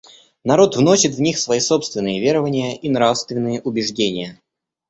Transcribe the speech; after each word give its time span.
Народ 0.43 0.77
вносит 0.77 1.13
в 1.13 1.21
них 1.21 1.37
свои 1.37 1.59
собственные 1.59 2.19
верования 2.21 2.75
и 2.75 2.89
нравственные 2.89 3.61
убеждения. 3.61 4.41